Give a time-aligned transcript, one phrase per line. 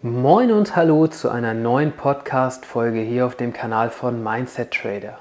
[0.00, 5.18] Moin und hallo zu einer neuen Podcast-Folge hier auf dem Kanal von Mindset Trader.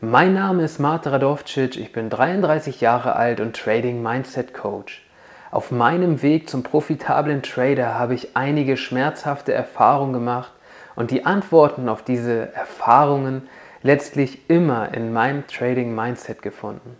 [0.00, 5.06] Mein Name ist Marta Radovcic, ich bin 33 Jahre alt und Trading Mindset Coach.
[5.52, 10.50] Auf meinem Weg zum profitablen Trader habe ich einige schmerzhafte Erfahrungen gemacht
[10.96, 13.48] und die Antworten auf diese Erfahrungen
[13.84, 16.96] letztlich immer in meinem Trading Mindset gefunden.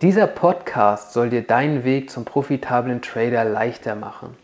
[0.00, 4.34] Dieser Podcast soll dir deinen Weg zum profitablen Trader leichter machen.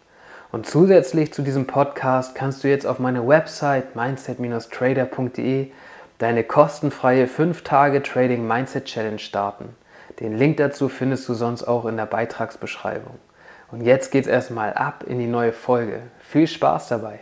[0.55, 5.73] Und zusätzlich zu diesem Podcast kannst du jetzt auf meiner Website mindset-trader.de
[6.19, 9.71] deine kostenfreie 5-Tage Trading Mindset Challenge starten.
[10.21, 13.17] Den Link dazu findest du sonst auch in der Beitragsbeschreibung.
[13.73, 16.03] Und jetzt geht's erstmal ab in die neue Folge.
[16.21, 17.19] Viel Spaß dabei!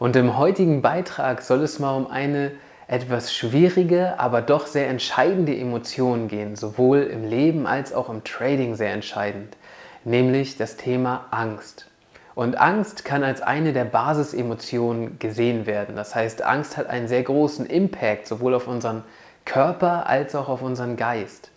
[0.00, 2.50] Und im heutigen Beitrag soll es mal um eine
[2.88, 8.74] etwas schwierige, aber doch sehr entscheidende Emotion gehen, sowohl im Leben als auch im Trading
[8.74, 9.56] sehr entscheidend
[10.04, 11.86] nämlich das Thema Angst.
[12.34, 15.94] Und Angst kann als eine der Basisemotionen gesehen werden.
[15.94, 19.04] Das heißt, Angst hat einen sehr großen Impact sowohl auf unseren
[19.44, 21.50] Körper als auch auf unseren Geist.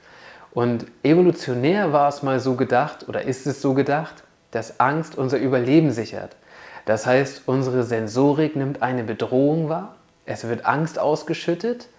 [0.52, 5.38] Und evolutionär war es mal so gedacht oder ist es so gedacht, dass Angst unser
[5.38, 6.36] Überleben sichert.
[6.86, 11.90] Das heißt, unsere Sensorik nimmt eine Bedrohung wahr, es wird Angst ausgeschüttet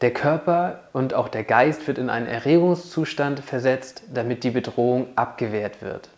[0.00, 5.82] der Körper und auch der Geist wird in einen Erregungszustand versetzt, damit die Bedrohung abgewehrt
[5.82, 6.08] wird.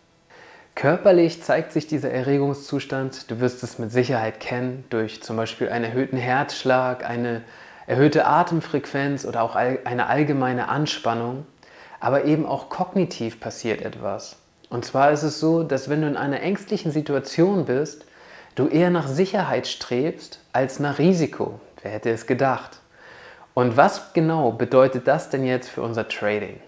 [0.75, 5.85] Körperlich zeigt sich dieser Erregungszustand, du wirst es mit Sicherheit kennen, durch zum Beispiel einen
[5.85, 7.43] erhöhten Herzschlag, eine
[7.85, 11.45] erhöhte Atemfrequenz oder auch eine allgemeine Anspannung.
[11.99, 14.37] Aber eben auch kognitiv passiert etwas.
[14.69, 18.05] Und zwar ist es so, dass wenn du in einer ängstlichen Situation bist,
[18.55, 21.59] du eher nach Sicherheit strebst als nach Risiko.
[21.81, 22.79] Wer hätte es gedacht?
[23.53, 26.59] Und was genau bedeutet das denn jetzt für unser Trading?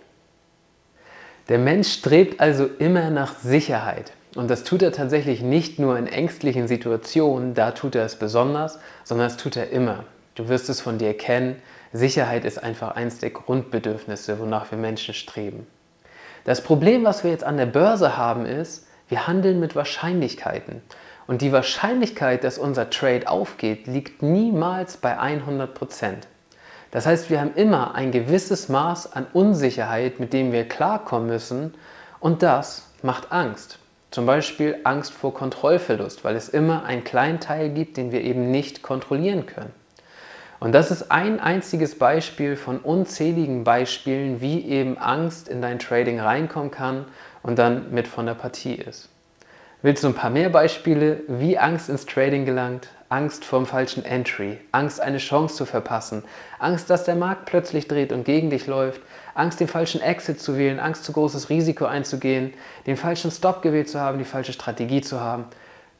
[1.49, 4.11] Der Mensch strebt also immer nach Sicherheit.
[4.35, 8.79] Und das tut er tatsächlich nicht nur in ängstlichen Situationen, da tut er es besonders,
[9.03, 10.03] sondern das tut er immer.
[10.35, 11.61] Du wirst es von dir kennen,
[11.93, 15.65] Sicherheit ist einfach eins der Grundbedürfnisse, wonach wir Menschen streben.
[16.43, 20.81] Das Problem, was wir jetzt an der Börse haben, ist, wir handeln mit Wahrscheinlichkeiten.
[21.25, 26.27] Und die Wahrscheinlichkeit, dass unser Trade aufgeht, liegt niemals bei 100 Prozent.
[26.91, 31.73] Das heißt, wir haben immer ein gewisses Maß an Unsicherheit, mit dem wir klarkommen müssen
[32.19, 33.79] und das macht Angst.
[34.11, 38.49] Zum Beispiel Angst vor Kontrollverlust, weil es immer einen kleinen Teil gibt, den wir eben
[38.49, 39.73] nicht kontrollieren können.
[40.59, 46.19] Und das ist ein einziges Beispiel von unzähligen Beispielen, wie eben Angst in dein Trading
[46.19, 47.05] reinkommen kann
[47.43, 49.09] und dann mit von der Partie ist.
[49.81, 52.87] Willst du ein paar mehr Beispiele, wie Angst ins Trading gelangt?
[53.15, 56.21] Angst vor dem falschen Entry, Angst, eine Chance zu verpassen,
[56.59, 58.99] Angst, dass der Markt plötzlich dreht und gegen dich läuft,
[59.35, 62.53] Angst, den falschen Exit zu wählen, Angst, zu großes Risiko einzugehen,
[62.85, 65.45] den falschen Stop gewählt zu haben, die falsche Strategie zu haben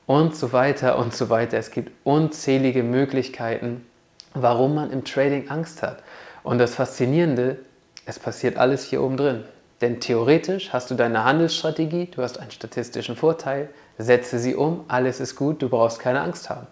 [0.05, 1.57] und so weiter und so weiter.
[1.57, 3.85] Es gibt unzählige Möglichkeiten,
[4.33, 6.03] warum man im Trading Angst hat.
[6.43, 7.59] Und das Faszinierende,
[8.05, 9.45] es passiert alles hier oben drin.
[9.79, 15.21] Denn theoretisch hast du deine Handelsstrategie, du hast einen statistischen Vorteil, setze sie um, alles
[15.21, 16.67] ist gut, du brauchst keine Angst haben.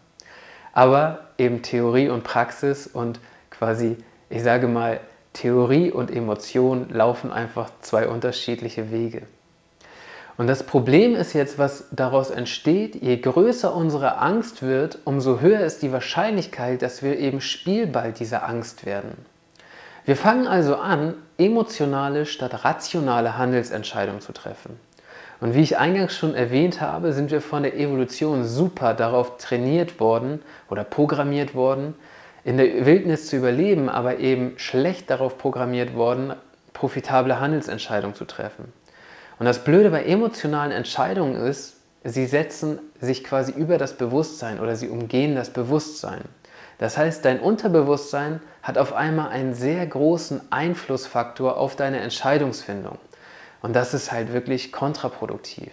[0.74, 3.20] Aber eben Theorie und Praxis und
[3.50, 3.98] quasi,
[4.30, 5.00] ich sage mal,
[5.34, 9.24] Theorie und Emotion laufen einfach zwei unterschiedliche Wege.
[10.38, 15.62] Und das Problem ist jetzt, was daraus entsteht, je größer unsere Angst wird, umso höher
[15.62, 19.14] ist die Wahrscheinlichkeit, dass wir eben Spielball dieser Angst werden.
[20.06, 24.80] Wir fangen also an, emotionale statt rationale Handelsentscheidungen zu treffen.
[25.44, 30.00] Und wie ich eingangs schon erwähnt habe, sind wir von der Evolution super darauf trainiert
[30.00, 31.96] worden oder programmiert worden,
[32.46, 36.32] in der Wildnis zu überleben, aber eben schlecht darauf programmiert worden,
[36.72, 38.72] profitable Handelsentscheidungen zu treffen.
[39.38, 44.78] Und das Blöde bei emotionalen Entscheidungen ist, sie setzen sich quasi über das Bewusstsein oder
[44.78, 46.22] sie umgehen das Bewusstsein.
[46.78, 52.98] Das heißt, dein Unterbewusstsein hat auf einmal einen sehr großen Einflussfaktor auf deine Entscheidungsfindung.
[53.64, 55.72] Und das ist halt wirklich kontraproduktiv.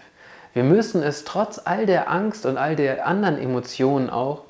[0.55, 4.45] Wir müssen es trotz all der Angst und all der anderen Emotionen auch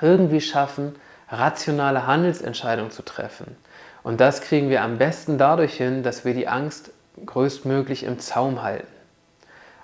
[0.00, 0.94] irgendwie schaffen,
[1.28, 3.56] rationale Handelsentscheidungen zu treffen.
[4.04, 6.92] Und das kriegen wir am besten dadurch hin, dass wir die Angst
[7.26, 8.86] größtmöglich im Zaum halten.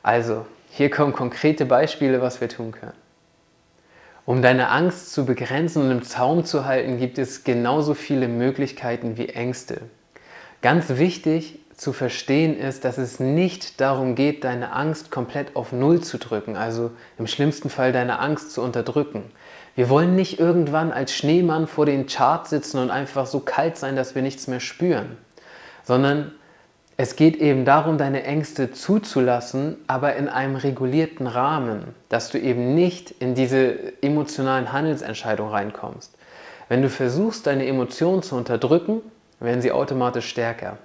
[0.05, 2.95] Also, hier kommen konkrete Beispiele, was wir tun können.
[4.25, 9.17] Um deine Angst zu begrenzen und im Zaum zu halten, gibt es genauso viele Möglichkeiten
[9.17, 9.81] wie Ängste.
[10.63, 16.01] Ganz wichtig zu verstehen ist, dass es nicht darum geht, deine Angst komplett auf Null
[16.01, 19.25] zu drücken, also im schlimmsten Fall deine Angst zu unterdrücken.
[19.75, 23.97] Wir wollen nicht irgendwann als Schneemann vor den Charts sitzen und einfach so kalt sein,
[23.97, 25.17] dass wir nichts mehr spüren,
[25.83, 26.33] sondern
[26.97, 32.77] Es geht eben darum, deine Ängste zuzulassen, aber in einem regulierten Rahmen, dass du eben
[32.77, 36.17] nicht in diese emotionalen Handelsentscheidungen reinkommst.
[36.69, 39.03] Wenn du versuchst, deine Emotionen zu unterdrücken,
[39.41, 40.79] werden sie automatisch stärker.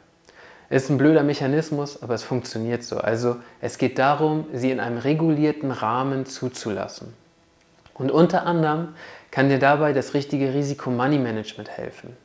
[0.70, 2.98] Ist ein blöder Mechanismus, aber es funktioniert so.
[2.98, 7.14] Also es geht darum, sie in einem regulierten Rahmen zuzulassen.
[7.96, 8.90] Und unter anderem
[9.32, 12.16] kann dir dabei das richtige Risiko-Money-Management helfen.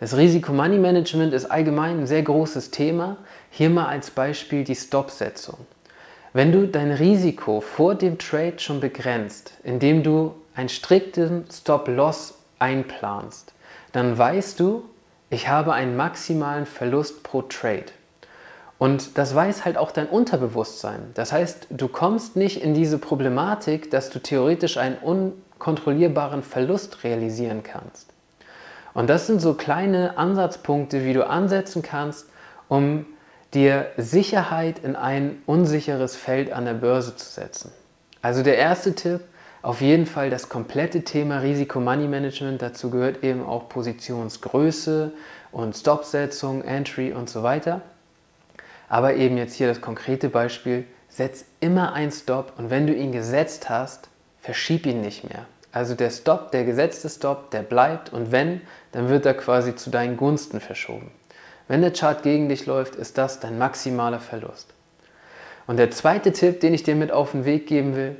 [0.00, 3.16] Das Risiko-Money-Management ist allgemein ein sehr großes Thema.
[3.50, 5.58] Hier mal als Beispiel die Stop-Setzung.
[6.32, 13.52] Wenn du dein Risiko vor dem Trade schon begrenzt, indem du einen strikten Stop-Loss einplanst,
[13.92, 14.84] dann weißt du,
[15.34, 17.86] ich habe einen maximalen Verlust pro Trade.
[18.78, 21.10] Und das weiß halt auch dein Unterbewusstsein.
[21.14, 27.64] Das heißt, du kommst nicht in diese Problematik, dass du theoretisch einen unkontrollierbaren Verlust realisieren
[27.64, 28.10] kannst.
[28.94, 32.26] Und das sind so kleine Ansatzpunkte, wie du ansetzen kannst,
[32.68, 33.04] um
[33.54, 37.72] dir Sicherheit in ein unsicheres Feld an der Börse zu setzen.
[38.22, 39.20] Also der erste Tipp,
[39.64, 42.60] auf jeden Fall das komplette Thema Risiko-Money-Management.
[42.60, 45.12] Dazu gehört eben auch Positionsgröße
[45.52, 47.80] und Stopsetzung, Entry und so weiter.
[48.90, 53.10] Aber eben jetzt hier das konkrete Beispiel, setz immer einen Stop und wenn du ihn
[53.10, 54.10] gesetzt hast,
[54.42, 55.46] verschieb ihn nicht mehr.
[55.72, 58.60] Also der Stop, der gesetzte Stop, der bleibt und wenn,
[58.92, 61.10] dann wird er quasi zu deinen Gunsten verschoben.
[61.68, 64.74] Wenn der Chart gegen dich läuft, ist das dein maximaler Verlust.
[65.66, 68.16] Und der zweite Tipp, den ich dir mit auf den Weg geben will,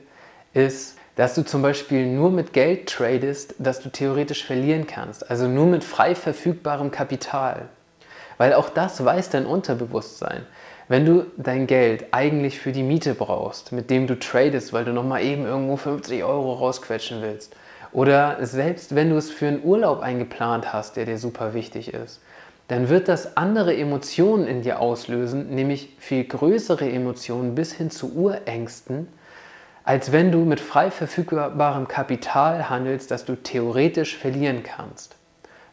[0.55, 5.31] ist, dass du zum Beispiel nur mit Geld tradest, das du theoretisch verlieren kannst.
[5.31, 7.69] Also nur mit frei verfügbarem Kapital.
[8.37, 10.45] Weil auch das weiß dein Unterbewusstsein.
[10.89, 14.93] Wenn du dein Geld eigentlich für die Miete brauchst, mit dem du tradest, weil du
[14.93, 17.55] nochmal eben irgendwo 50 Euro rausquetschen willst,
[17.93, 22.21] oder selbst wenn du es für einen Urlaub eingeplant hast, der dir super wichtig ist,
[22.69, 28.15] dann wird das andere Emotionen in dir auslösen, nämlich viel größere Emotionen bis hin zu
[28.15, 29.07] Urängsten,
[29.85, 35.17] als wenn du mit frei verfügbarem Kapital handelst, das du theoretisch verlieren kannst.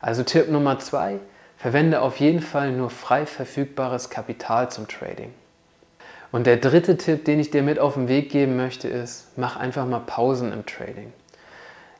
[0.01, 1.19] Also Tipp Nummer zwei,
[1.57, 5.31] Verwende auf jeden Fall nur frei verfügbares Kapital zum Trading.
[6.31, 9.57] Und der dritte Tipp, den ich dir mit auf den Weg geben möchte, ist, mach
[9.57, 11.13] einfach mal Pausen im Trading.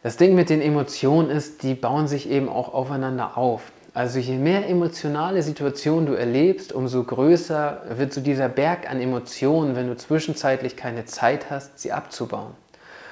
[0.02, 3.72] Das Ding mit den Emotionen ist, die bauen sich eben auch aufeinander auf.
[3.94, 9.76] Also je mehr emotionale Situationen du erlebst, umso größer wird so dieser Berg an Emotionen,
[9.76, 12.54] wenn du zwischenzeitlich keine Zeit hast, sie abzubauen.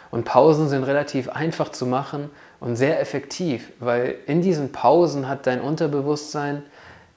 [0.10, 2.30] Und Pausen sind relativ einfach zu machen
[2.62, 6.64] und sehr effektiv, weil in diesen Pausen hat dein Unterbewusstsein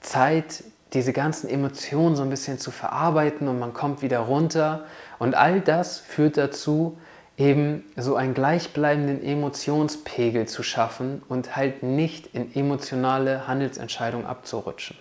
[0.01, 0.63] Zeit,
[0.93, 4.83] diese ganzen Emotionen so ein bisschen zu verarbeiten und man kommt wieder runter.
[5.17, 6.97] Und all das führt dazu,
[7.37, 14.97] eben so einen gleichbleibenden Emotionspegel zu schaffen und halt nicht in emotionale Handelsentscheidungen abzurutschen.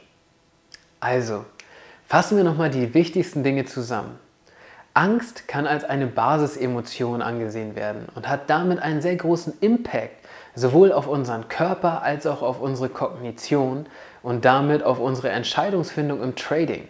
[1.01, 1.45] Also,
[2.07, 4.19] fassen wir nochmal die wichtigsten Dinge zusammen.
[4.95, 10.23] Angst kann als eine Basisemotion angesehen werden und hat damit einen sehr großen Impact
[10.55, 13.87] sowohl auf unseren Körper als auch auf unsere Kognition
[14.23, 16.89] und damit auf unsere Entscheidungsfindung im Trading.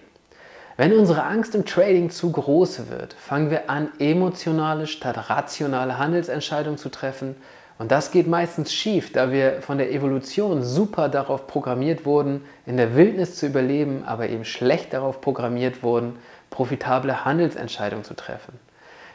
[0.77, 6.79] Wenn unsere Angst im Trading zu groß wird, fangen wir an, emotionale statt rationale Handelsentscheidungen
[6.79, 7.37] zu treffen.
[7.79, 12.77] Und das geht meistens schief, da wir von der Evolution super darauf programmiert wurden, in
[12.77, 16.17] der Wildnis zu überleben, aber eben schlecht darauf programmiert wurden,
[16.49, 18.59] profitable Handelsentscheidungen zu treffen.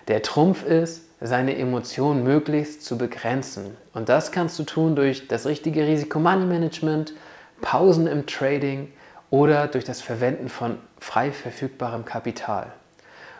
[0.07, 3.75] Der Trumpf ist, seine Emotionen möglichst zu begrenzen.
[3.93, 7.13] Und das kannst du tun durch das richtige Risikomoney-Management,
[7.61, 8.89] Pausen im Trading
[9.29, 12.71] oder durch das Verwenden von frei verfügbarem Kapital.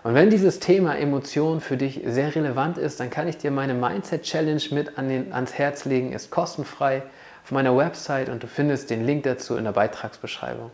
[0.03, 3.73] Und wenn dieses Thema Emotionen für dich sehr relevant ist, dann kann ich dir meine
[3.73, 7.03] Mindset Challenge mit an den, ans Herz legen, ist kostenfrei
[7.43, 10.71] auf meiner Website und du findest den Link dazu in der Beitragsbeschreibung.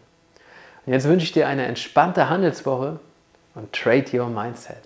[0.86, 3.00] Und jetzt wünsche ich dir eine entspannte Handelswoche
[3.56, 4.82] und trade your mindset.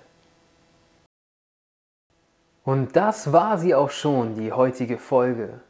[2.64, 5.62] Und das war sie auch schon, die heutige Folge.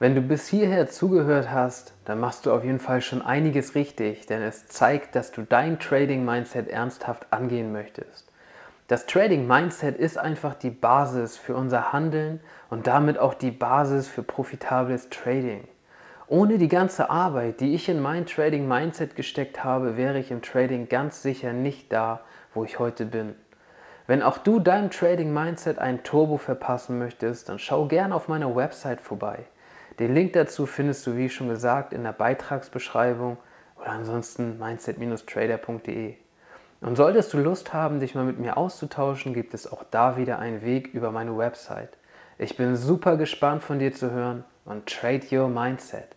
[0.00, 4.26] Wenn du bis hierher zugehört hast, dann machst du auf jeden Fall schon einiges richtig,
[4.26, 8.28] denn es zeigt, dass du dein Trading-Mindset ernsthaft angehen möchtest.
[8.88, 14.24] Das Trading-Mindset ist einfach die Basis für unser Handeln und damit auch die Basis für
[14.24, 15.68] profitables Trading.
[16.26, 20.88] Ohne die ganze Arbeit, die ich in mein Trading-Mindset gesteckt habe, wäre ich im Trading
[20.88, 22.22] ganz sicher nicht da,
[22.52, 23.36] wo ich heute bin.
[24.08, 28.54] Wenn auch du deinem Trading Mindset ein Turbo verpassen möchtest, dann schau gerne auf meiner
[28.56, 29.44] Website vorbei.
[29.98, 33.36] Den Link dazu findest du, wie schon gesagt, in der Beitragsbeschreibung
[33.76, 36.14] oder ansonsten mindset-trader.de.
[36.80, 40.38] Und solltest du Lust haben, dich mal mit mir auszutauschen, gibt es auch da wieder
[40.38, 41.96] einen Weg über meine Website.
[42.36, 46.08] Ich bin super gespannt von dir zu hören und trade your mindset.